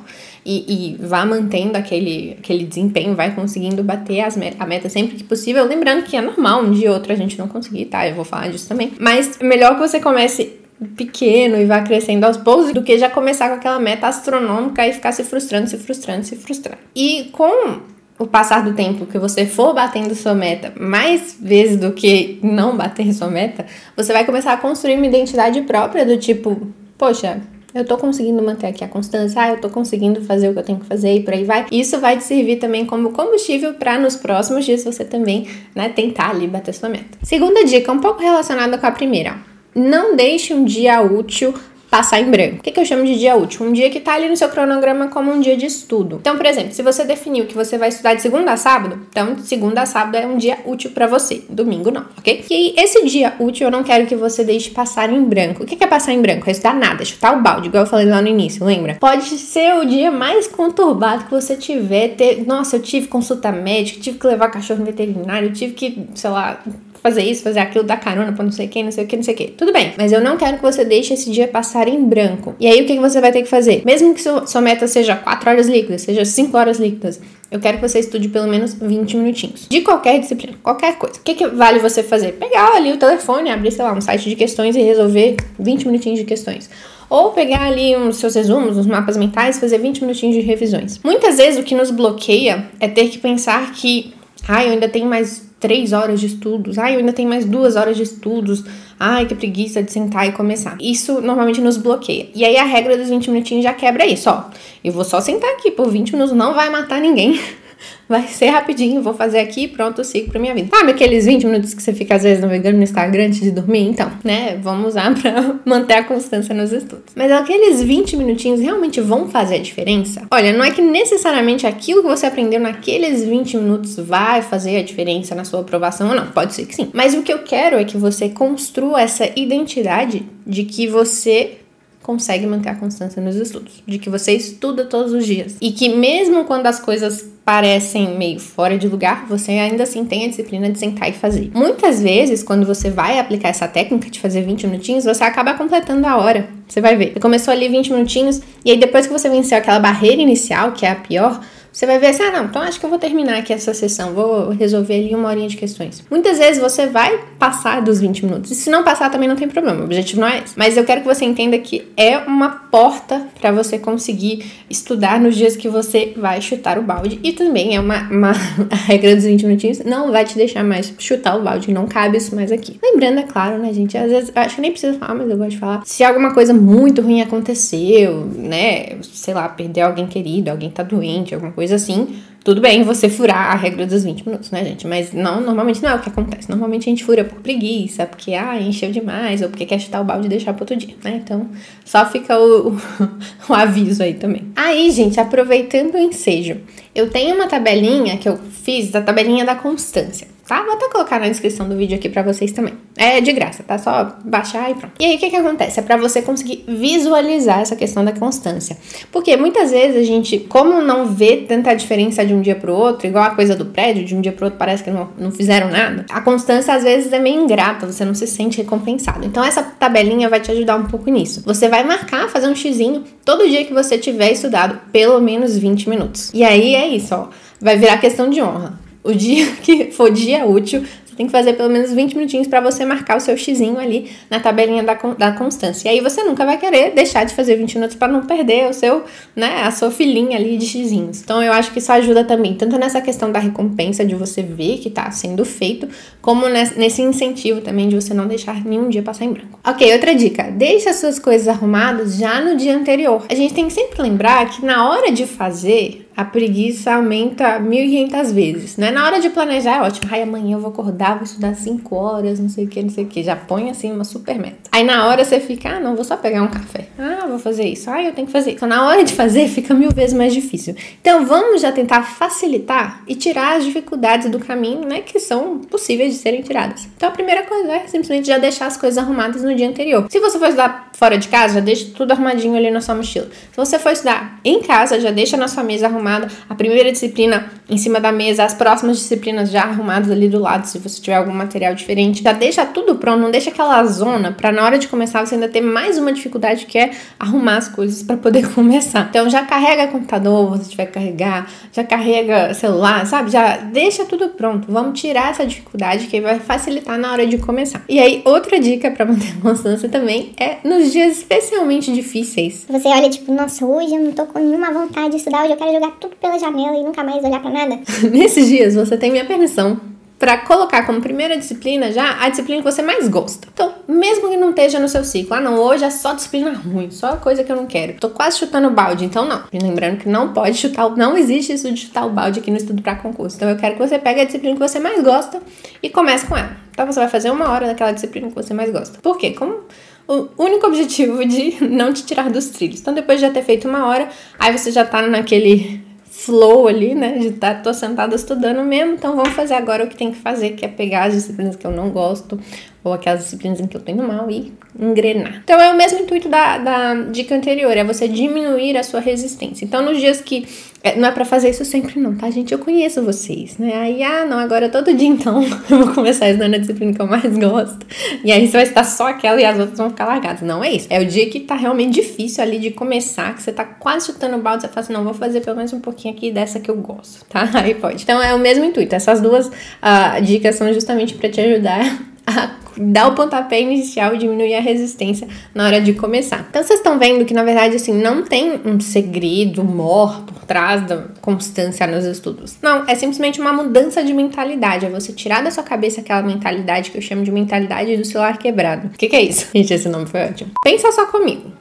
e, 0.46 0.94
e, 0.94 0.98
vá 1.04 1.26
mantendo 1.26 1.76
aquele, 1.76 2.36
aquele 2.38 2.66
desempenho, 2.66 3.16
vai 3.16 3.34
conseguindo 3.34 3.84
bater 3.84 4.22
as 4.22 4.38
met 4.38 4.56
a 4.60 4.66
meta 4.66 4.88
sempre 4.88 5.18
que 5.18 5.24
possível. 5.24 5.66
Lembrando 5.66 6.04
que 6.04 6.16
é 6.16 6.22
normal 6.22 6.62
um 6.62 6.72
dia 6.72 6.90
ou 6.90 6.96
outro 6.96 7.12
a 7.12 7.16
gente 7.16 7.38
não 7.38 7.48
conseguir, 7.48 7.86
tá? 7.86 8.08
Eu 8.08 8.14
vou 8.14 8.24
falar 8.24 8.50
disso 8.50 8.68
também. 8.70 8.94
Mas 9.00 9.40
melhor 9.42 9.74
que 9.74 9.80
você 9.80 10.00
comece 10.00 10.65
pequeno 10.96 11.58
e 11.58 11.66
vá 11.66 11.82
crescendo 11.82 12.26
aos 12.26 12.38
poucos 12.38 12.74
do 12.74 12.84
que 12.84 12.98
já 12.98 13.10
começar 13.10 13.50
com 13.50 13.56
aquela 13.56 13.80
meta 13.80 14.08
astronômica 14.08 14.86
e 14.86 14.94
ficar 14.94 15.12
se 15.12 15.24
frustrando, 15.24 15.70
se 15.70 15.78
frustrando, 15.78 16.26
se 16.26 16.36
frustrando. 16.36 16.80
E 16.96 17.30
com 17.32 17.80
o 18.18 18.26
passar 18.26 18.64
do 18.64 18.74
tempo 18.74 19.06
que 19.06 19.20
você 19.20 19.46
for 19.46 19.74
batendo 19.74 20.16
sua 20.16 20.34
meta 20.34 20.74
mais 20.80 21.38
vezes 21.40 21.78
do 21.78 21.92
que 21.92 22.40
não 22.42 22.76
bater 22.76 23.14
sua 23.14 23.28
meta, 23.28 23.66
você 23.96 24.14
vai 24.14 24.26
começar 24.26 24.54
a 24.54 24.58
construir 24.58 24.96
uma 24.96 25.06
identidade 25.06 25.62
própria 25.62 26.06
do 26.06 26.18
tipo, 26.18 26.68
poxa, 26.98 27.42
eu 27.74 27.84
tô 27.84 27.98
conseguindo 27.98 28.42
manter 28.42 28.68
aqui 28.68 28.86
a 28.86 28.88
constância, 28.88 29.42
ah, 29.42 29.50
eu 29.50 29.60
tô 29.60 29.70
conseguindo 29.70 30.22
fazer 30.22 30.48
o 30.48 30.54
que 30.54 30.60
eu 30.60 30.64
tenho 30.64 30.80
que 30.80 30.86
fazer 30.86 31.14
e 31.14 31.24
por 31.24 31.34
aí 31.34 31.44
vai. 31.44 31.66
Isso 31.70 32.00
vai 32.00 32.18
te 32.18 32.24
servir 32.24 32.56
também 32.56 32.86
como 32.86 33.12
combustível 33.12 33.74
para 33.74 34.00
nos 34.00 34.16
próximos 34.16 34.64
dias 34.64 34.86
você 34.86 35.04
também, 35.04 35.46
né, 35.76 35.90
tentar 35.90 36.30
ali 36.30 36.48
bater 36.48 36.74
sua 36.74 36.88
meta. 36.88 37.18
Segunda 37.22 37.66
dica, 37.66 37.92
um 37.92 38.00
pouco 38.00 38.22
relacionada 38.22 38.78
com 38.78 38.86
a 38.86 38.92
primeira. 38.92 39.55
Não 39.76 40.16
deixe 40.16 40.54
um 40.54 40.64
dia 40.64 41.02
útil 41.02 41.54
passar 41.96 42.20
em 42.20 42.30
branco. 42.30 42.58
O 42.58 42.62
que, 42.62 42.72
que, 42.72 42.80
eu 42.80 42.86
chamo 42.86 43.06
de 43.06 43.18
dia 43.18 43.38
útil? 43.38 43.66
Um 43.66 43.72
dia 43.72 43.90
que 43.90 44.02
tá 44.02 44.16
ali 44.16 44.28
no 44.28 44.36
seu 44.36 44.50
cronograma 44.50 45.08
como 45.08 45.32
um 45.32 45.40
dia 45.40 45.56
de 45.56 45.66
estudo. 45.66 46.18
Então, 46.20 46.36
por 46.36 46.46
exemplo, 46.46 46.74
se 46.74 46.82
você 46.82 47.06
definiu 47.06 47.46
que 47.46 47.54
você 47.54 47.78
vai 47.78 47.88
estudar 47.88 48.14
de 48.14 48.22
segunda 48.22 48.52
a 48.52 48.58
sábado, 48.58 49.00
então 49.10 49.38
segunda 49.40 49.82
a 49.82 49.86
sábado 49.86 50.18
é 50.18 50.28
um 50.28 50.38
dia 50.38 50.58
útil 50.66 50.92
para 50.92 51.08
você. 51.08 51.44
Domingo 51.50 51.92
não, 51.92 52.06
ok? 52.18 52.44
E 52.50 52.74
esse 52.78 53.06
dia 53.06 53.36
útil 53.40 53.68
eu 53.68 53.72
não 53.72 53.82
quero 53.82 54.08
que 54.08 54.16
você 54.16 54.44
deixe 54.44 54.72
passar 54.72 55.10
em 55.10 55.24
branco. 55.24 55.64
O 55.64 55.66
que, 55.66 55.78
que 55.78 55.84
é 55.86 55.88
passar 55.88 56.12
em 56.12 56.22
branco? 56.22 56.50
É 56.50 56.52
estudar 56.52 56.76
nada, 56.76 57.06
chutar 57.06 57.38
o 57.38 57.42
balde, 57.42 57.70
igual 57.70 57.84
eu 57.86 57.90
falei 57.90 58.08
lá 58.08 58.22
no 58.22 58.28
início, 58.28 58.66
lembra? 58.66 58.98
Pode 59.00 59.38
ser 59.38 59.76
o 59.76 59.86
dia 59.86 60.12
mais 60.12 60.48
conturbado 60.48 61.26
que 61.26 61.32
você 61.32 61.56
tiver. 61.56 62.10
Ter... 62.10 62.46
Nossa, 62.46 62.76
eu 62.76 62.82
tive 62.82 63.08
consulta 63.08 63.54
médica, 63.54 64.02
tive 64.02 64.18
que 64.18 64.28
levar 64.28 64.50
cachorro 64.50 64.80
no 64.80 64.86
veterinário, 64.86 65.54
tive 65.54 65.74
que, 65.74 66.08
sei 66.14 66.30
lá, 66.30 66.62
fazer 67.06 67.22
isso, 67.22 67.44
fazer 67.44 67.60
aquilo, 67.60 67.84
dar 67.84 67.98
carona 67.98 68.34
pra 68.34 68.44
não 68.44 68.52
sei 68.52 68.68
quem, 68.68 68.84
não 68.84 68.92
sei 68.92 69.04
o 69.04 69.08
que, 69.08 69.16
não 69.16 69.22
sei 69.22 69.36
o 69.36 69.38
que. 69.38 69.48
Tudo 69.50 69.72
bem, 69.72 69.94
mas 69.96 70.12
eu 70.12 70.20
não 70.20 70.38
quero 70.38 70.58
que 70.58 70.64
você 70.64 70.84
deixe 70.84 71.14
esse 71.14 71.30
dia 71.30 71.48
passar 71.48 71.88
em 71.88 72.04
branco. 72.04 72.56
E 72.60 72.66
aí 72.66 72.82
o 72.82 72.88
que, 72.88 72.96
que 72.96 73.00
você 73.00 73.22
vai 73.22 73.32
ter 73.32 73.44
que 73.44 73.48
fazer? 73.48 73.84
Mesmo 73.86 74.16
que 74.16 74.22
sua, 74.22 74.60
meta 74.60 74.88
seja 74.88 75.16
4 75.16 75.48
horas 75.48 75.68
líquidas, 75.68 76.02
seja 76.02 76.26
5 76.26 76.58
horas 76.58 76.80
líquidas, 76.80 77.22
eu 77.52 77.60
quero 77.60 77.78
que 77.78 77.88
você 77.88 78.00
estude 78.00 78.28
pelo 78.28 78.48
menos 78.48 78.74
20 78.74 79.18
minutinhos. 79.18 79.68
De 79.70 79.82
qualquer 79.82 80.20
disciplina, 80.20 80.58
qualquer 80.64 80.98
coisa. 80.98 81.20
O 81.20 81.22
que, 81.22 81.36
que 81.36 81.48
vale 81.48 81.78
você 81.78 82.02
fazer? 82.02 82.32
Pegar 82.32 82.76
ali 82.76 82.92
o 82.92 82.98
telefone, 82.98 83.52
abrir, 83.52 83.72
sei 83.72 83.86
lá, 83.86 83.94
um 83.94 84.02
site 84.02 84.28
de 84.28 84.36
questões 84.36 84.76
e 84.76 84.82
resolver 84.82 85.36
20 85.60 85.86
minutinhos 85.86 86.18
de 86.18 86.26
questões. 86.26 86.72
Ou 87.08 87.34
pegar 87.34 87.68
ali 87.68 87.96
os 87.96 88.18
seus 88.18 88.34
resumos, 88.34 88.78
os 88.78 88.88
mapas 88.88 89.16
mentais, 89.16 89.60
fazer 89.60 89.78
20 89.78 90.02
minutinhos 90.02 90.36
de 90.36 90.42
revisões. 90.42 91.00
Muitas 91.04 91.38
vezes 91.38 91.60
o 91.60 91.64
que 91.64 91.76
nos 91.76 91.92
bloqueia 91.92 92.66
é 92.80 92.88
ter 92.88 93.10
que 93.10 93.20
pensar 93.20 93.74
que, 93.74 94.12
ah, 94.48 94.64
eu 94.64 94.72
ainda 94.72 94.88
tenho 94.88 95.08
mais 95.08 95.50
três 95.60 95.94
horas 95.94 96.20
de 96.20 96.28
estudos. 96.28 96.78
Ai, 96.78 96.94
eu 96.96 97.00
ainda 97.00 97.14
tenho 97.14 97.28
mais 97.28 97.46
duas 97.46 97.76
horas 97.76 97.98
de 97.98 98.04
estudos. 98.04 98.64
Ai, 99.00 99.26
que 99.26 99.34
preguiça 99.34 99.82
de 99.82 99.92
sentar 99.92 100.28
e 100.28 100.32
começar. 100.32 100.78
Isso 100.80 101.20
normalmente 101.22 101.60
nos 101.60 101.78
bloqueia. 101.78 102.28
E 102.36 102.46
aí 102.46 102.56
a 102.58 102.64
regra 102.64 102.98
dos 102.98 103.10
20 103.10 103.32
minutinhos 103.32 103.64
já 103.64 103.74
quebra 103.74 104.06
isso, 104.06 104.30
ó. 104.30 104.46
Eu 104.84 104.94
vou 104.94 105.04
só 105.04 105.20
sentar 105.20 105.50
aqui 105.52 105.72
por 105.72 105.90
20 105.90 106.14
minutos, 106.14 106.36
não 106.36 106.54
vai 106.54 106.70
matar 106.70 107.02
ninguém. 107.02 107.40
Vai 108.08 108.28
ser 108.28 108.48
rapidinho, 108.50 109.02
vou 109.02 109.14
fazer 109.14 109.40
aqui 109.40 109.68
pronto, 109.68 110.04
sigo 110.04 110.32
pra 110.32 110.40
minha 110.40 110.54
vida. 110.54 110.70
Sabe 110.76 110.92
aqueles 110.92 111.26
20 111.26 111.46
minutos 111.46 111.74
que 111.74 111.82
você 111.82 111.94
fica 111.94 112.16
às 112.16 112.24
vezes 112.24 112.42
navegando 112.42 112.78
no 112.78 112.84
Instagram 112.84 113.28
antes 113.28 113.42
de 113.42 113.52
dormir? 113.52 113.88
Então, 113.88 114.12
né, 114.24 114.58
vamos 114.62 114.90
usar 114.90 115.14
pra 115.20 115.56
manter 115.66 115.96
a 115.96 116.04
constância 116.04 116.54
nos 116.54 116.72
estudos. 116.72 117.14
Mas 117.16 117.32
aqueles 117.32 117.82
20 117.82 118.18
minutinhos 118.18 118.60
realmente 118.60 119.02
vão 119.02 119.28
fazer 119.28 119.56
a 119.56 119.60
diferença? 119.60 120.28
Olha, 120.32 120.54
não 120.54 120.64
é 120.64 120.72
que 120.72 120.82
necessariamente 120.82 121.66
aquilo 121.66 122.02
que 122.02 122.08
você 122.08 122.26
aprendeu 122.26 122.60
naqueles 122.60 123.24
20 123.24 123.58
minutos 123.58 123.96
vai 123.98 124.42
fazer 124.42 124.78
a 124.78 124.84
diferença 124.84 125.34
na 125.34 125.44
sua 125.44 125.62
aprovação 125.62 126.10
ou 126.10 126.16
não. 126.16 126.28
Pode 126.28 126.54
ser 126.54 126.66
que 126.66 126.76
sim. 126.76 126.90
Mas 126.94 127.14
o 127.14 127.24
que 127.24 127.34
eu 127.34 127.40
quero 127.40 127.78
é 127.78 127.84
que 127.84 127.98
você 127.98 128.30
construa 128.30 129.02
essa 129.02 129.30
identidade 129.36 130.26
de 130.46 130.64
que 130.64 130.88
você 130.88 131.58
consegue 132.06 132.46
manter 132.46 132.70
a 132.70 132.76
constância 132.76 133.20
nos 133.20 133.36
estudos, 133.36 133.82
de 133.88 133.98
que 133.98 134.12
você 134.12 134.34
estuda 134.34 134.86
todos 134.86 135.12
os 135.12 135.26
dias 135.26 135.58
e 135.60 135.72
que 135.72 135.90
mesmo 135.90 136.46
quando 136.46 136.68
as 136.68 136.80
coisas 136.80 137.35
parecem 137.46 138.18
meio 138.18 138.40
fora 138.40 138.76
de 138.76 138.88
lugar, 138.88 139.28
você 139.28 139.52
ainda 139.52 139.84
assim 139.84 140.04
tem 140.04 140.26
a 140.26 140.28
disciplina 140.28 140.68
de 140.68 140.80
sentar 140.80 141.08
e 141.08 141.14
fazer. 141.14 141.52
Muitas 141.54 142.02
vezes, 142.02 142.42
quando 142.42 142.66
você 142.66 142.90
vai 142.90 143.20
aplicar 143.20 143.50
essa 143.50 143.68
técnica 143.68 144.10
de 144.10 144.20
fazer 144.20 144.42
20 144.42 144.66
minutinhos, 144.66 145.06
você 145.06 145.24
acaba 145.24 145.54
completando 145.54 146.08
a 146.08 146.18
hora. 146.18 146.50
Você 146.68 146.82
vai 146.82 146.96
ver. 146.96 147.14
Você 147.14 147.20
começou 147.20 147.52
ali 147.54 147.70
20 147.70 147.94
minutinhos 147.94 148.42
e 148.66 148.72
aí 148.72 148.78
depois 148.78 149.06
que 149.06 149.14
você 149.14 149.30
venceu 149.30 149.60
aquela 149.60 149.80
barreira 149.80 150.20
inicial, 150.20 150.72
que 150.72 150.88
é 150.88 150.90
a 150.90 150.96
pior, 150.96 151.40
você 151.76 151.86
vai 151.86 152.00
ver 152.00 152.08
assim, 152.08 152.24
ah, 152.24 152.32
não, 152.32 152.46
então 152.46 152.62
acho 152.62 152.80
que 152.80 152.86
eu 152.86 152.90
vou 152.90 152.98
terminar 152.98 153.38
aqui 153.38 153.52
essa 153.52 153.74
sessão, 153.74 154.14
vou 154.14 154.52
resolver 154.52 154.94
ali 154.94 155.14
uma 155.14 155.28
horinha 155.28 155.50
de 155.50 155.58
questões. 155.58 156.02
Muitas 156.10 156.38
vezes 156.38 156.62
você 156.62 156.88
vai 156.88 157.20
passar 157.38 157.82
dos 157.82 158.00
20 158.00 158.26
minutos, 158.26 158.50
e 158.50 158.56
se 158.56 158.70
não 158.70 158.82
passar 158.82 159.12
também 159.12 159.28
não 159.28 159.36
tem 159.36 159.50
problema, 159.50 159.82
o 159.82 159.84
objetivo 159.84 160.22
não 160.22 160.28
é 160.30 160.40
esse. 160.40 160.58
Mas 160.58 160.78
eu 160.78 160.86
quero 160.86 161.02
que 161.02 161.08
você 161.08 161.26
entenda 161.26 161.58
que 161.58 161.86
é 161.98 162.18
uma 162.20 162.50
porta 162.50 163.28
para 163.42 163.52
você 163.52 163.78
conseguir 163.78 164.46
estudar 164.70 165.20
nos 165.20 165.36
dias 165.36 165.58
que 165.58 165.68
você 165.68 166.14
vai 166.16 166.42
chutar 166.42 166.80
o 166.80 166.82
balde, 166.82 167.20
e 167.22 167.34
também 167.34 167.76
é 167.76 167.80
uma, 167.82 168.10
uma 168.10 168.32
regra 168.88 169.14
dos 169.14 169.26
20 169.26 169.46
minutinhos, 169.46 169.80
não 169.80 170.14
vai 170.14 170.24
te 170.24 170.38
deixar 170.38 170.64
mais 170.64 170.94
chutar 170.98 171.38
o 171.38 171.44
balde, 171.44 171.74
não 171.74 171.88
cabe 171.88 172.16
isso 172.16 172.34
mais 172.34 172.54
aqui. 172.54 172.80
Lembrando, 172.82 173.20
é 173.20 173.24
claro, 173.24 173.58
né, 173.58 173.74
gente, 173.74 173.98
às 173.98 174.10
vezes, 174.10 174.32
acho 174.34 174.56
que 174.56 174.62
nem 174.62 174.72
preciso 174.72 174.98
falar, 174.98 175.14
mas 175.14 175.30
eu 175.30 175.36
gosto 175.36 175.52
de 175.52 175.58
falar, 175.58 175.82
se 175.86 176.06
alguma 176.06 176.34
coisa 176.34 176.54
muito 176.54 177.02
ruim 177.02 177.20
aconteceu, 177.20 178.26
né, 178.34 178.98
sei 179.02 179.34
lá, 179.34 179.50
perdeu 179.50 179.88
alguém 179.88 180.08
querido, 180.08 180.50
alguém 180.50 180.70
tá 180.70 180.82
doente, 180.82 181.34
alguma 181.36 181.52
coisa 181.52 181.65
coisa 181.66 181.76
assim, 181.76 182.22
tudo 182.44 182.62
bem 182.62 182.84
você 182.84 183.10
furar 183.10 183.52
a 183.52 183.56
regra 183.56 183.88
dos 183.88 184.04
20 184.04 184.28
minutos, 184.28 184.52
né, 184.52 184.64
gente? 184.64 184.86
Mas 184.86 185.12
não, 185.12 185.42
normalmente 185.42 185.82
não 185.82 185.90
é 185.90 185.96
o 185.96 186.00
que 186.00 186.10
acontece. 186.10 186.48
Normalmente 186.48 186.84
a 186.84 186.92
gente 186.92 187.04
fura 187.04 187.24
por 187.24 187.42
preguiça, 187.42 188.06
porque, 188.06 188.36
ah, 188.36 188.62
encheu 188.62 188.92
demais, 188.92 189.42
ou 189.42 189.50
porque 189.50 189.66
quer 189.66 189.80
chutar 189.80 190.00
o 190.02 190.04
balde 190.04 190.28
e 190.28 190.30
deixar 190.30 190.54
pro 190.54 190.62
outro 190.62 190.76
dia, 190.76 190.96
né? 191.04 191.20
Então, 191.24 191.50
só 191.84 192.06
fica 192.06 192.38
o, 192.40 192.70
o, 192.70 192.78
o 193.50 193.54
aviso 193.54 194.04
aí 194.04 194.14
também. 194.14 194.44
Aí, 194.56 194.92
gente, 194.92 195.20
aproveitando 195.20 195.96
o 195.96 195.98
ensejo, 195.98 196.58
eu 196.94 197.10
tenho 197.10 197.34
uma 197.34 197.48
tabelinha 197.48 198.18
que 198.18 198.30
eu 198.30 198.38
fiz, 198.38 198.92
da 198.92 199.02
tabelinha 199.02 199.44
da 199.44 199.56
constância 199.56 200.35
tá? 200.48 200.64
Vou 200.64 200.74
até 200.74 200.90
colocar 200.90 201.20
na 201.20 201.28
descrição 201.28 201.68
do 201.68 201.76
vídeo 201.76 201.96
aqui 201.96 202.08
para 202.08 202.22
vocês 202.22 202.52
também. 202.52 202.74
É 202.96 203.20
de 203.20 203.32
graça, 203.34 203.64
tá? 203.64 203.78
Só 203.78 204.16
baixar 204.24 204.72
e 204.72 204.76
pronto. 204.76 204.94
E 205.00 205.06
aí, 205.06 205.16
o 205.16 205.20
que 205.20 205.30
que 205.30 205.36
acontece? 205.36 205.80
É 205.80 205.84
para 205.84 205.98
você 205.98 206.22
conseguir 206.22 206.64
visualizar 206.68 207.60
essa 207.60 207.76
questão 207.76 208.06
da 208.06 208.12
constância. 208.12 208.78
Porque 209.12 209.36
muitas 209.36 209.72
vezes 209.72 209.98
a 209.98 210.04
gente, 210.04 210.40
como 210.40 210.82
não 210.82 211.08
vê 211.08 211.38
tanta 211.38 211.74
diferença 211.74 212.26
de 212.26 212.34
um 212.34 212.42
dia 212.42 212.56
pro 212.56 212.74
outro, 212.74 213.08
igual 213.08 213.26
a 213.26 213.32
coisa 213.32 213.56
do 213.56 213.66
prédio, 213.66 214.06
de 214.06 214.16
um 214.16 214.22
dia 214.22 214.32
pro 214.32 214.46
outro 214.46 214.58
parece 214.58 214.84
que 214.84 214.92
não, 214.92 215.10
não 215.18 215.32
fizeram 215.32 215.70
nada, 215.70 216.06
a 216.10 216.22
constância 216.22 216.74
às 216.74 216.84
vezes 216.84 217.12
é 217.12 217.20
meio 217.20 217.42
ingrata, 217.42 217.86
você 217.86 218.06
não 218.06 218.14
se 218.14 218.28
sente 218.28 218.58
recompensado. 218.58 219.26
Então, 219.26 219.44
essa 219.44 219.64
tabelinha 219.64 220.30
vai 220.30 220.40
te 220.40 220.52
ajudar 220.52 220.78
um 220.78 220.86
pouco 220.86 221.10
nisso. 221.10 221.42
Você 221.46 221.68
vai 221.68 221.84
marcar, 221.84 222.30
fazer 222.30 222.48
um 222.48 222.56
xizinho 222.56 223.04
todo 223.26 223.48
dia 223.48 223.66
que 223.66 223.74
você 223.74 223.98
tiver 223.98 224.32
estudado 224.32 224.80
pelo 224.92 225.20
menos 225.20 225.58
20 225.58 225.90
minutos. 225.90 226.32
E 226.34 226.44
aí 226.44 226.76
é 226.76 226.88
isso, 226.88 227.14
ó. 227.16 227.30
Vai 227.60 227.78
virar 227.78 227.98
questão 227.98 228.30
de 228.30 228.42
honra 228.42 228.85
o 229.06 229.14
dia 229.14 229.46
que 229.62 229.92
for 229.92 230.12
dia 230.12 230.46
útil, 230.46 230.84
você 231.16 231.16
tem 231.16 231.26
que 231.28 231.32
fazer 231.32 231.54
pelo 231.54 231.70
menos 231.70 231.94
20 231.94 232.14
minutinhos 232.16 232.48
para 232.48 232.60
você 232.60 232.84
marcar 232.86 233.16
o 233.16 233.22
seu 233.22 233.38
xizinho 233.38 233.80
ali 233.80 234.12
na 234.30 234.40
tabelinha 234.40 234.84
da, 234.84 234.96
da 234.96 235.32
constância. 235.32 235.88
E 235.88 235.92
aí 235.92 236.02
você 236.02 236.24
nunca 236.24 236.46
vai 236.46 236.58
querer 236.58 236.92
deixar 236.92 237.24
de 237.24 237.34
fazer 237.34 237.56
20 237.56 237.76
minutos 237.76 237.96
para 237.96 238.12
não 238.12 238.26
perder 238.26 238.70
o 238.70 238.74
seu, 238.74 239.04
né, 239.34 239.62
a 239.64 239.72
sua 239.72 239.90
filinha 239.90 240.38
ali 240.38 240.58
de 240.58 240.66
xizinhos. 240.66 241.22
Então 241.22 241.42
eu 241.42 241.54
acho 241.54 241.72
que 241.72 241.80
isso 241.80 241.92
ajuda 241.92 242.26
também, 242.26 242.56
tanto 242.56 242.78
nessa 242.78 243.00
questão 243.00 243.32
da 243.32 243.40
recompensa 243.40 244.04
de 244.04 244.14
você 244.14 244.42
ver 244.42 244.80
que 244.80 244.90
tá 244.90 245.10
sendo 245.12 245.46
feito, 245.46 245.88
como 246.22 246.50
nesse 246.50 247.02
incentivo 247.02 247.62
também 247.62 247.88
de 247.88 247.96
você 247.96 248.14
não 248.14 248.28
deixar 248.28 248.66
nenhum 248.66 248.90
dia 248.90 249.02
passar 249.02 249.24
em 249.24 249.32
branco. 249.32 249.60
Ok, 249.66 249.94
outra 249.94 250.14
dica: 250.14 250.52
deixe 250.52 250.90
as 250.90 250.98
suas 250.98 251.18
coisas 251.18 251.48
arrumadas 251.48 252.18
já 252.18 252.42
no 252.42 252.58
dia 252.58 252.76
anterior. 252.76 253.26
A 253.30 253.36
gente 253.36 253.54
tem 253.54 253.68
que 253.68 253.74
sempre 253.74 254.02
lembrar 254.02 254.50
que 254.50 254.66
na 254.66 254.90
hora 254.90 255.12
de 255.12 255.26
fazer, 255.26 256.05
a 256.16 256.24
preguiça 256.24 256.94
aumenta 256.94 257.60
1.500 257.60 258.34
vezes, 258.34 258.78
né? 258.78 258.92
Na 258.92 259.06
hora 259.06 259.20
de 259.20 259.30
planejar 259.30 259.78
é 259.78 259.82
ótimo. 259.82 260.10
Ai, 260.12 260.22
amanhã 260.22 260.56
eu 260.56 260.60
vou 260.60 260.70
acordar, 260.72 261.16
vou 261.16 261.24
estudar 261.24 261.54
5 261.56 261.96
horas, 261.96 262.40
não 262.40 262.50
sei 262.50 262.66
o 262.66 262.68
que, 262.68 262.82
não 262.82 262.90
sei 262.90 263.04
o 263.04 263.08
que. 263.08 263.24
Já 263.24 263.36
põe 263.36 263.70
assim 263.70 263.92
uma 263.92 264.04
super 264.04 264.38
meta. 264.40 264.70
Aí 264.72 264.84
na 264.84 265.08
hora 265.08 265.26
você 265.26 265.40
fica, 265.40 265.70
ah, 265.70 265.80
não, 265.80 265.96
vou 265.96 266.06
só 266.06 266.16
pegar 266.16 266.42
um 266.42 266.48
café. 266.48 266.88
Ah, 266.98 267.26
vou 267.28 267.40
fazer 267.40 267.66
isso. 267.66 267.90
Ah, 267.90 268.02
eu 268.02 268.14
tenho 268.14 268.28
que 268.28 268.34
fazer 268.34 268.52
isso. 268.52 268.58
Então 268.58 268.70
na 268.70 268.88
hora 268.88 269.04
de 269.04 269.14
fazer 269.14 269.48
fica 269.50 269.74
mil 269.74 269.92
vezes 269.92 270.14
mais 270.14 270.34
difícil. 270.34 270.76
Então 271.02 271.26
vamos 271.26 271.62
já 271.62 271.72
tentar 271.72 272.04
facilitar 272.04 273.02
e 273.08 273.16
tirar 273.16 273.58
as 273.58 273.66
dificuldades 273.66 274.30
do 274.30 274.40
caminho, 274.40 274.88
né? 274.88 275.02
Que 275.02 275.20
são 275.20 275.60
possíveis 275.60 276.14
de 276.14 276.20
serem 276.20 276.42
tiradas. 276.42 276.88
Então 276.96 277.10
a 277.10 277.12
primeira 277.12 277.44
coisa 277.44 277.74
é 277.74 277.88
simplesmente 277.88 278.28
já 278.28 278.38
deixar 278.38 278.68
as 278.68 278.78
coisas 278.78 278.98
arrumadas 278.98 279.44
no 279.44 279.54
dia 279.54 279.68
anterior. 279.68 280.06
Se 280.10 280.20
você 280.20 280.40
for 280.40 280.46
estudar 280.46 280.85
fora 280.96 281.18
de 281.18 281.28
casa, 281.28 281.56
já 281.56 281.60
deixa 281.60 281.88
tudo 281.96 282.12
arrumadinho 282.12 282.56
ali 282.56 282.72
na 282.72 282.80
sua 282.82 282.96
mochila. 282.96 283.28
Se 283.28 283.58
você 283.58 283.78
for 283.78 283.92
estudar 283.92 284.40
em 284.44 284.62
casa, 284.62 285.00
já 285.00 285.12
deixa 285.12 285.36
na 285.36 285.48
sua 285.48 285.64
mesa 285.64 285.88
arrumada 285.88 286.30
a 286.50 286.56
primeira 286.56 286.92
disciplina 286.92 287.52
em 287.70 287.78
cima 287.78 288.00
da 288.00 288.12
mesa, 288.12 288.44
as 288.44 288.54
próximas 288.54 288.98
disciplinas 288.98 289.50
já 289.50 289.64
arrumadas 289.64 290.12
ali 290.12 290.30
do 290.30 290.40
lado, 290.40 290.66
se 290.66 290.78
você 290.78 291.02
tiver 291.02 291.16
algum 291.16 291.34
material 291.34 291.74
diferente. 291.74 292.24
Já 292.24 292.32
deixa 292.32 292.66
tudo 292.66 292.96
pronto, 292.96 293.20
não 293.20 293.32
deixa 293.32 293.50
aquela 293.50 293.84
zona 293.86 294.32
para 294.32 294.52
na 294.52 294.64
hora 294.64 294.78
de 294.78 294.88
começar 294.88 295.26
você 295.26 295.36
ainda 295.36 295.50
ter 295.50 295.62
mais 295.62 295.98
uma 295.98 296.12
dificuldade 296.12 296.66
que 296.66 296.78
é 296.78 296.92
arrumar 297.20 297.58
as 297.58 297.68
coisas 297.68 298.04
para 298.04 298.18
poder 298.18 298.50
começar. 298.54 299.08
Então 299.10 299.30
já 299.30 299.44
carrega 299.44 299.88
computador, 299.88 300.58
você 300.58 300.70
tiver 300.70 300.86
que 300.88 300.94
carregar, 300.94 301.50
já 301.72 301.84
carrega 301.84 302.54
celular, 302.54 303.06
sabe? 303.06 303.32
Já 303.32 303.58
deixa 303.58 304.06
tudo 304.06 304.30
pronto. 304.30 304.72
Vamos 304.72 305.00
tirar 305.00 305.32
essa 305.32 305.46
dificuldade 305.46 306.08
que 306.08 306.22
vai 306.22 306.40
facilitar 306.40 306.98
na 306.98 307.12
hora 307.12 307.26
de 307.26 307.38
começar. 307.38 307.84
E 307.90 308.00
aí, 308.00 308.22
outra 308.26 308.60
dica 308.60 308.92
para 308.92 309.06
manter 309.06 309.34
a 309.40 309.42
constância 309.42 309.90
também 309.90 310.32
é 310.40 310.58
nos 310.64 310.92
dias 310.92 311.18
especialmente 311.18 311.92
difíceis. 311.92 312.66
Você 312.70 312.88
olha 312.88 313.10
tipo, 313.10 313.34
nossa, 313.34 313.66
hoje 313.66 313.96
eu 313.96 314.02
não 314.02 314.12
tô 314.12 314.26
com 314.26 314.40
nenhuma 314.40 314.72
vontade 314.72 315.12
de 315.12 315.18
estudar, 315.18 315.44
hoje 315.44 315.54
eu 315.54 315.58
quero 315.58 315.74
jogar 315.74 315.92
tudo 316.00 316.16
pela 316.16 316.38
janela 316.38 316.78
e 316.78 316.84
nunca 316.84 317.04
mais 317.04 317.24
olhar 317.24 317.42
para 317.42 317.55
nada? 317.56 317.80
Nesses 318.12 318.48
dias 318.48 318.76
você 318.76 318.98
tem 318.98 319.12
minha 319.12 319.26
permissão 319.26 319.80
para 320.18 320.38
colocar 320.38 320.86
como 320.86 321.02
primeira 321.02 321.38
disciplina 321.38 321.92
já 321.92 322.24
a 322.24 322.30
disciplina 322.30 322.62
que 322.62 322.72
você 322.72 322.82
mais 322.82 323.08
gosta. 323.08 323.48
Então, 323.54 323.74
mesmo 323.88 324.30
que 324.30 324.38
não 324.38 324.52
esteja 324.52 324.80
no 324.80 324.88
seu 324.88 325.04
ciclo, 325.04 325.36
ah 325.36 325.42
não, 325.42 325.60
hoje 325.60 325.84
é 325.84 325.90
só 325.90 326.14
disciplina 326.14 326.54
ruim, 326.54 326.90
só 326.90 327.18
coisa 327.18 327.44
que 327.44 327.52
eu 327.52 327.56
não 327.56 327.66
quero. 327.66 328.00
Tô 328.00 328.10
quase 328.10 328.40
chutando 328.40 328.68
o 328.70 328.72
balde, 328.72 329.04
então 329.04 329.26
não. 329.26 329.44
Lembrando 329.52 329.98
que 329.98 330.10
não 330.10 330.32
pode 330.32 330.58
chutar, 330.58 330.90
não 330.96 331.18
existe 331.18 331.54
isso 331.54 331.70
de 331.72 331.82
chutar 331.82 332.06
o 332.06 332.10
balde 332.10 332.40
aqui 332.40 332.50
no 332.50 332.58
estudo 332.58 332.82
para 332.82 332.96
concurso. 332.96 333.36
Então 333.36 333.50
eu 333.50 333.58
quero 333.58 333.76
que 333.76 333.88
você 333.88 334.00
pegue 334.00 334.22
a 334.22 334.26
disciplina 334.26 334.56
que 334.56 334.62
você 334.62 334.80
mais 334.80 335.04
gosta 335.04 335.42
e 335.84 335.90
comece 335.90 336.26
com 336.26 336.38
ela. 336.38 336.56
Então 336.72 336.86
você 336.86 337.00
vai 337.00 337.10
fazer 337.10 337.30
uma 337.30 337.50
hora 337.50 337.68
daquela 337.68 337.92
disciplina 337.92 338.30
que 338.30 338.36
você 338.36 338.54
mais 338.54 338.72
gosta. 338.72 339.00
Por 339.02 339.18
quê? 339.18 339.32
Como 339.32 339.66
o 340.08 340.30
único 340.38 340.68
objetivo 340.68 341.26
de 341.26 341.58
não 341.68 341.92
te 341.92 342.06
tirar 342.06 342.30
dos 342.30 342.48
trilhos. 342.48 342.80
Então, 342.80 342.94
depois 342.94 343.20
de 343.20 343.26
já 343.26 343.34
ter 343.34 343.44
feito 343.44 343.68
uma 343.68 343.88
hora, 343.88 344.10
aí 344.40 344.56
você 344.56 344.72
já 344.72 344.86
tá 344.86 345.02
naquele 345.02 345.85
flow 346.16 346.68
ali, 346.68 346.96
né? 346.96 347.20
De 347.20 347.28
estar, 347.28 347.56
tá, 347.56 347.62
tô 347.62 347.74
sentada 347.74 348.16
estudando 348.16 348.64
mesmo, 348.64 348.94
então 348.94 349.16
vamos 349.16 349.34
fazer 349.34 349.54
agora 349.54 349.84
o 349.84 349.88
que 349.88 349.96
tem 349.96 350.12
que 350.12 350.18
fazer, 350.18 350.52
que 350.52 350.66
é 350.66 350.68
pegar 350.68 351.06
as 351.06 351.14
disciplinas 351.14 351.56
que 351.56 351.66
eu 351.66 351.72
não 351.72 351.90
gosto, 351.90 352.40
ou 352.86 352.94
aquelas 352.94 353.24
disciplinas 353.24 353.60
em 353.60 353.66
que 353.66 353.76
eu 353.76 353.82
tenho 353.82 354.08
mal 354.08 354.30
e 354.30 354.54
engrenar. 354.80 355.42
Então 355.44 355.60
é 355.60 355.74
o 355.74 355.76
mesmo 355.76 356.00
intuito 356.00 356.30
da, 356.30 356.60
da 356.60 356.94
dica 357.12 357.36
anterior, 357.36 357.76
é 357.76 357.84
você 357.84 358.08
diminuir 358.08 358.78
a 358.78 358.84
sua 358.84 359.00
resistência. 359.00 359.66
Então 359.66 359.82
nos 359.82 360.00
dias 360.00 360.22
que 360.22 360.48
é, 360.84 360.96
não 360.96 361.08
é 361.08 361.12
para 361.12 361.26
fazer 361.26 361.50
isso 361.50 361.66
sempre 361.66 362.00
não, 362.00 362.16
tá 362.16 362.30
gente? 362.30 362.52
Eu 362.52 362.60
conheço 362.60 363.02
vocês, 363.02 363.58
né? 363.58 363.74
Aí, 363.76 364.04
ah, 364.04 364.24
não, 364.24 364.38
agora 364.38 364.70
todo 364.70 364.94
dia 364.94 365.08
então 365.08 365.42
eu 365.68 365.84
vou 365.84 365.96
começar 365.96 366.30
estudando 366.30 366.54
a 366.54 366.58
disciplina 366.60 366.94
que 366.94 367.02
eu 367.02 367.08
mais 367.08 367.36
gosto. 367.36 367.84
E 368.24 368.32
aí 368.32 368.46
você 368.46 368.52
vai 368.52 368.64
estar 368.64 368.84
só 368.84 369.08
aquela 369.08 369.42
e 369.42 369.46
as 369.46 369.58
outras 369.58 369.80
vão 369.80 369.90
ficar 369.90 370.06
largadas. 370.06 370.44
Não 370.44 370.64
é 370.64 370.70
isso. 370.70 370.86
É 370.92 371.00
o 371.02 371.06
dia 371.08 371.28
que 371.28 371.40
tá 371.40 371.56
realmente 371.56 371.96
difícil 371.96 372.44
ali 372.44 372.60
de 372.60 372.70
começar, 372.70 373.34
que 373.34 373.42
você 373.42 373.52
tá 373.52 373.66
quase 373.66 374.06
chutando 374.06 374.38
o 374.38 374.42
balde, 374.42 374.62
você 374.62 374.68
fala 374.68 374.82
assim, 374.82 374.94
não, 374.94 375.04
vou 375.04 375.16
fazer 375.16 375.42
pelo 375.42 375.58
menos 375.58 375.74
um 375.74 375.80
pouquinho 375.80 376.14
aqui 376.14 376.30
dessa 376.30 376.60
que 376.60 376.70
eu 376.70 376.76
gosto, 376.76 377.26
tá? 377.26 377.50
Aí 377.58 377.74
pode. 377.74 378.04
Então 378.04 378.22
é 378.22 378.36
o 378.36 378.38
mesmo 378.38 378.64
intuito. 378.64 378.94
Essas 378.94 379.20
duas 379.20 379.48
uh, 379.48 380.22
dicas 380.22 380.54
são 380.54 380.72
justamente 380.72 381.16
para 381.16 381.32
te 381.32 381.42
ajudar 381.42 381.82
a 382.28 382.65
dar 382.78 383.08
o 383.08 383.16
pontapé 383.16 383.62
inicial 383.62 384.16
e 384.16 384.18
diminuir 384.18 384.56
a 384.56 384.62
resistência 384.62 385.28
na 385.54 385.66
hora 385.66 385.82
de 385.82 385.94
começar. 385.94 386.46
Então 386.50 386.64
vocês 386.64 386.80
estão 386.80 387.00
vendo 387.00 387.26
que 387.26 387.34
na 387.34 387.44
verdade 387.44 387.76
assim 387.76 387.94
não 387.94 388.24
tem 388.24 388.62
um 388.66 388.80
segredo 388.80 389.64
mor 389.64 390.22
por 390.22 390.44
trás 390.46 390.86
da 390.86 391.06
constância 391.22 391.88
nos 391.88 392.06
estudos. 392.06 392.58
Não, 392.62 392.84
é 392.88 392.96
simplesmente 392.96 393.40
uma 393.40 393.54
mudança 393.54 394.04
de 394.04 394.14
mentalidade, 394.14 394.86
é 394.86 394.90
você 394.90 395.14
tirar 395.14 395.44
da 395.44 395.52
sua 395.52 395.64
cabeça 395.64 396.02
aquela 396.02 396.22
mentalidade 396.22 396.92
que 396.92 396.98
eu 396.98 397.02
chamo 397.02 397.24
de 397.24 397.32
mentalidade 397.32 397.96
do 397.98 398.06
celular 398.06 398.38
quebrado. 398.38 398.88
O 398.88 398.98
que, 398.98 399.08
que 399.08 399.16
é 399.16 399.22
isso? 399.22 399.48
Gente, 399.54 399.74
esse 399.74 399.90
nome 399.90 400.06
foi 400.06 400.22
ótimo. 400.24 400.52
Pensa 400.64 400.92
só 400.92 401.06
comigo. 401.06 401.52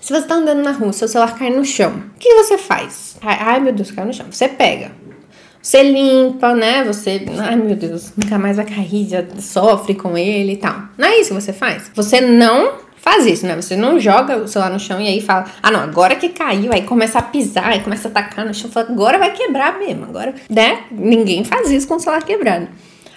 Se 0.00 0.12
você 0.12 0.26
tá 0.26 0.34
andando 0.34 0.62
na 0.62 0.72
rua, 0.72 0.92
seu 0.92 1.06
celular 1.06 1.38
cai 1.38 1.50
no 1.50 1.64
chão, 1.64 1.92
o 2.16 2.18
que 2.18 2.34
você 2.34 2.56
faz? 2.56 3.16
Ai, 3.20 3.60
meu 3.60 3.72
Deus, 3.72 3.90
caiu 3.90 4.06
no 4.06 4.14
chão. 4.14 4.26
Você 4.30 4.48
pega, 4.48 4.92
você 5.62 5.82
limpa, 5.82 6.54
né? 6.54 6.84
Você, 6.84 7.24
ai 7.38 7.56
meu 7.56 7.76
Deus, 7.76 8.12
nunca 8.16 8.38
mais 8.38 8.56
vai 8.56 8.64
cair, 8.64 9.28
sofre 9.38 9.94
com 9.94 10.16
ele 10.16 10.52
e 10.52 10.56
tal. 10.56 10.74
Não 10.96 11.06
é 11.06 11.18
isso 11.18 11.34
que 11.34 11.40
você 11.40 11.52
faz. 11.52 11.90
Você 11.94 12.20
não 12.20 12.72
faz 12.96 13.26
isso, 13.26 13.46
né? 13.46 13.56
Você 13.56 13.76
não 13.76 13.98
joga 13.98 14.36
o 14.36 14.48
celular 14.48 14.70
no 14.70 14.78
chão 14.78 15.00
e 15.00 15.06
aí 15.06 15.20
fala, 15.20 15.46
ah 15.62 15.70
não, 15.70 15.80
agora 15.80 16.14
que 16.16 16.28
caiu, 16.30 16.72
aí 16.72 16.82
começa 16.82 17.18
a 17.18 17.22
pisar, 17.22 17.68
aí 17.68 17.80
começa 17.80 18.08
a 18.08 18.10
tacar 18.10 18.46
no 18.46 18.54
chão, 18.54 18.70
fala, 18.70 18.88
agora 18.90 19.18
vai 19.18 19.32
quebrar 19.32 19.78
mesmo, 19.78 20.04
agora, 20.04 20.34
né? 20.48 20.84
Ninguém 20.90 21.44
faz 21.44 21.70
isso 21.70 21.88
com 21.88 21.94
o 21.94 22.00
celular 22.00 22.22
quebrado. 22.22 22.68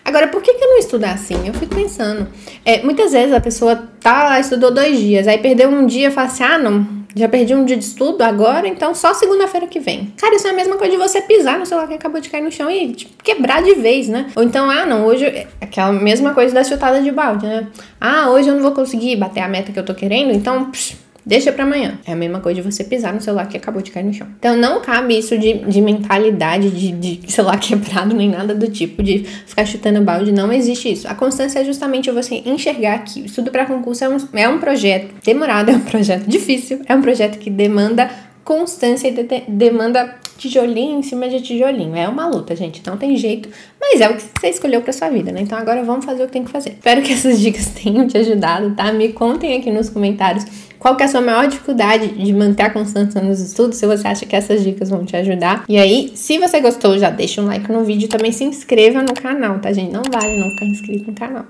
Agora, 0.06 0.28
por 0.28 0.42
que, 0.42 0.54
que 0.54 0.66
não 0.66 0.78
estudar 0.80 1.14
assim? 1.14 1.48
Eu 1.48 1.54
fico 1.54 1.74
pensando. 1.74 2.28
É, 2.66 2.84
muitas 2.84 3.14
vezes 3.14 3.34
a 3.34 3.40
pessoa 3.40 3.88
tá 4.02 4.24
lá, 4.24 4.40
estudou 4.40 4.70
dois 4.70 5.00
dias, 5.00 5.28
aí 5.28 5.38
perdeu 5.38 5.70
um 5.70 5.86
dia 5.86 6.10
e 6.10 6.12
fala 6.12 6.28
assim, 6.28 6.44
ah 6.44 6.58
não, 6.58 6.86
já 7.16 7.30
perdi 7.30 7.54
um 7.54 7.66
dia 7.66 7.78
de 7.78 7.84
estudo 7.84 8.22
agora, 8.22 8.68
então 8.68 8.94
só 8.96 9.14
segunda-feira 9.14 9.68
que 9.68 9.80
vem. 9.80 10.14
Cara, 10.18 10.36
isso 10.36 10.48
é 10.48 10.50
a 10.50 10.54
mesma 10.54 10.78
coisa 10.78 10.92
de 10.92 10.98
você 10.98 11.22
pisar 11.22 11.60
no 11.60 11.66
celular 11.66 11.88
que 11.88 11.94
acabou 11.94 12.20
de 12.20 12.30
cair 12.30 12.42
no 12.42 12.52
chão 12.52 12.70
e 12.70 12.94
tipo, 12.94 13.12
quebrar 13.24 13.62
de 13.62 13.76
vez, 13.76 14.08
né? 14.08 14.28
Ou 14.36 14.44
então, 14.44 14.70
ah, 14.70 14.86
não, 14.86 15.06
hoje. 15.06 15.26
É 15.26 15.48
aquela 15.62 15.92
mesma 15.92 16.34
coisa 16.34 16.54
da 16.54 16.64
chutada 16.64 17.02
de 17.02 17.12
balde, 17.12 17.46
né? 17.46 17.68
Ah, 18.00 18.30
hoje 18.30 18.50
eu 18.50 18.56
não 18.56 18.62
vou 18.62 18.72
conseguir 18.72 19.16
bater 19.16 19.42
a 19.42 19.48
meta 19.48 19.72
que 19.72 19.80
eu 19.80 19.86
tô 19.86 19.94
querendo, 19.94 20.32
então. 20.32 20.72
Psh, 20.72 21.03
Deixa 21.26 21.52
para 21.52 21.64
amanhã. 21.64 22.00
É 22.06 22.14
a 22.14 22.16
mesma 22.16 22.40
coisa 22.40 22.62
de 22.62 22.72
você 22.72 22.84
pisar 22.84 23.14
no 23.14 23.22
celular 23.22 23.48
que 23.48 23.56
acabou 23.56 23.82
de 23.82 23.92
cair 23.92 24.04
no 24.04 24.14
chão. 24.14 24.28
Então 24.40 24.58
não 24.58 24.82
cabe 24.82 25.18
isso 25.18 25.38
de, 25.38 25.60
de 25.60 25.82
mentalidade 25.82 26.70
de, 26.70 26.92
de 26.92 27.32
celular 27.32 27.58
quebrado 27.62 28.16
nem 28.16 28.30
nada 28.30 28.54
do 28.54 28.70
tipo, 28.70 29.02
de 29.02 29.20
ficar 29.46 29.66
chutando 29.66 30.02
balde. 30.02 30.32
Não 30.32 30.52
existe 30.52 30.92
isso. 30.92 31.08
A 31.08 31.16
constância 31.16 31.60
é 31.60 31.66
justamente 31.66 32.12
você 32.12 32.44
enxergar 32.46 33.00
que 33.00 33.26
estudo 33.26 33.52
para 33.52 33.66
concurso 33.66 34.04
é 34.04 34.10
um, 34.10 34.18
é 34.34 34.50
um 34.50 34.60
projeto 34.60 35.14
demorado, 35.24 35.70
é 35.72 35.76
um 35.76 35.82
projeto 35.82 36.28
difícil, 36.28 36.82
é 36.86 36.96
um 36.96 37.02
projeto 37.02 37.40
que 37.40 37.50
demanda 37.50 38.10
constância 38.44 39.08
e 39.08 39.12
de, 39.12 39.44
demanda 39.48 40.16
tijolinho 40.38 41.00
em 41.00 41.04
cima 41.04 41.30
de 41.30 41.42
tijolinho. 41.42 41.96
É 41.96 42.08
uma 42.08 42.28
luta, 42.28 42.56
gente. 42.56 42.82
Não 42.86 42.98
tem 42.98 43.16
jeito. 43.16 43.50
Mas 43.80 44.02
é 44.02 44.10
o 44.10 44.16
que 44.16 44.24
você 44.24 44.50
escolheu 44.50 44.82
pra 44.82 44.92
sua 44.92 45.10
vida, 45.10 45.32
né? 45.32 45.42
Então 45.42 45.58
agora 45.58 45.84
vamos 45.84 46.04
fazer 46.06 46.24
o 46.24 46.26
que 46.26 46.34
tem 46.34 46.44
que 46.44 46.52
fazer. 46.52 46.72
Espero 46.72 47.02
que 47.02 47.14
essas 47.14 47.40
dicas 47.40 47.68
tenham 47.82 48.08
te 48.08 48.18
ajudado, 48.18 48.76
tá? 48.76 48.92
Me 48.92 49.10
contem 49.14 49.58
aqui 49.58 49.72
nos 49.72 49.90
comentários 49.90 50.46
qual 50.84 50.98
que 50.98 51.02
é 51.02 51.06
a 51.06 51.10
sua 51.10 51.22
maior 51.22 51.48
dificuldade 51.48 52.10
de 52.10 52.34
manter 52.34 52.64
a 52.64 52.70
constância 52.70 53.22
nos 53.22 53.40
estudos, 53.40 53.78
se 53.78 53.88
você 53.88 54.06
acha 54.06 54.26
que 54.26 54.36
essas 54.36 54.62
dicas 54.62 54.90
vão 54.90 55.06
te 55.06 55.16
ajudar. 55.16 55.64
E 55.70 55.78
aí, 55.78 56.12
se 56.14 56.38
você 56.38 56.60
gostou, 56.60 57.00
já 57.00 57.10
deixa 57.10 57.42
um 57.42 57.46
like 57.46 57.72
no 57.72 57.86
vídeo 57.86 58.08
e 58.08 58.10
também 58.10 58.34
se 58.34 58.44
inscreva 58.44 59.02
no 59.02 59.14
canal, 59.14 59.60
tá, 59.60 59.72
gente? 59.72 59.94
Não 59.94 60.02
vale 60.12 60.38
não 60.38 60.50
ficar 60.50 60.66
inscrito 60.66 61.10
no 61.10 61.14
canal. 61.14 61.46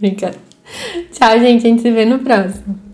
Brincadeira. 0.00 0.40
Tchau, 1.12 1.38
gente. 1.38 1.66
A 1.66 1.68
gente 1.68 1.82
se 1.82 1.90
vê 1.90 2.06
no 2.06 2.18
próximo. 2.20 2.87